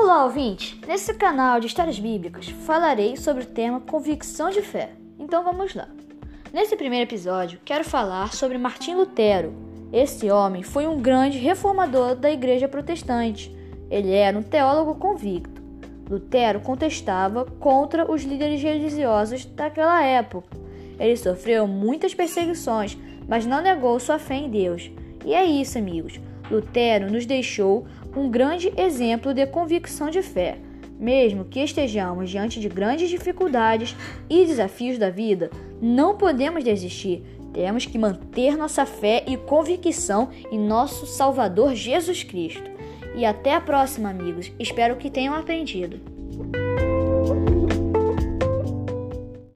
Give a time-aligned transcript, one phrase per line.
[0.00, 0.80] Olá, ouvinte!
[0.86, 4.92] Nesse canal de histórias bíblicas falarei sobre o tema convicção de fé.
[5.18, 5.88] Então vamos lá.
[6.52, 9.52] Nesse primeiro episódio, quero falar sobre Martim Lutero.
[9.92, 13.52] Esse homem foi um grande reformador da Igreja Protestante.
[13.90, 15.60] Ele era um teólogo convicto.
[16.08, 20.56] Lutero contestava contra os líderes religiosos daquela época.
[20.96, 22.96] Ele sofreu muitas perseguições,
[23.26, 24.92] mas não negou sua fé em Deus.
[25.24, 26.20] E é isso, amigos.
[26.50, 27.86] Lutero nos deixou
[28.18, 30.58] um grande exemplo de convicção de fé.
[30.98, 33.94] Mesmo que estejamos diante de grandes dificuldades
[34.28, 37.22] e desafios da vida, não podemos desistir.
[37.52, 42.68] Temos que manter nossa fé e convicção em nosso Salvador Jesus Cristo.
[43.14, 44.52] E até a próxima, amigos.
[44.58, 46.00] Espero que tenham aprendido.